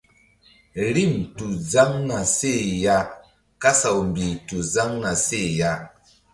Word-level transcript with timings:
Rim 0.95 1.13
tu 1.37 1.47
zaŋ 1.71 1.91
na 2.09 2.19
seh 2.37 2.63
ya 2.83 2.97
kasaw 3.61 3.97
mbih 4.09 4.33
tu 4.47 4.57
zaŋ 4.73 4.89
na 5.03 5.11
seh 5.25 5.47
ya. 5.59 5.71